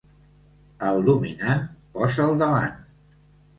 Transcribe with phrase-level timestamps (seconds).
[0.87, 1.63] Al dominant,
[1.99, 2.77] posa'l davant.